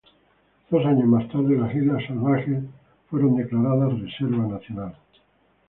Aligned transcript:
Dos 0.71 0.83
años 0.83 1.05
más 1.05 1.27
tarde, 1.29 1.55
las 1.55 1.75
Islas 1.75 2.03
Salvajes 2.07 2.57
fueron 3.11 3.35
declaradas 3.35 3.91
como 3.91 4.03
Reserva 4.05 4.47
Nacional. 4.47 4.95